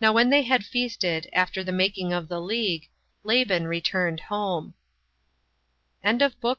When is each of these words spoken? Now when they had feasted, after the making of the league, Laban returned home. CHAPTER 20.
Now 0.00 0.14
when 0.14 0.30
they 0.30 0.40
had 0.44 0.64
feasted, 0.64 1.28
after 1.34 1.62
the 1.62 1.70
making 1.70 2.14
of 2.14 2.28
the 2.28 2.40
league, 2.40 2.88
Laban 3.24 3.66
returned 3.66 4.20
home. 4.20 4.72
CHAPTER 6.02 6.30
20. 6.30 6.56